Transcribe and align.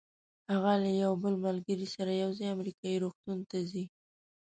هغه 0.51 0.73
له 0.83 0.89
یوې 1.01 1.17
بلې 1.21 1.37
ملګرې 1.45 1.87
سره 1.95 2.11
یو 2.21 2.29
ځای 2.37 2.47
امریکایي 2.55 2.97
روغتون 3.03 3.37
ته 3.49 3.57
ځي. 3.69 3.85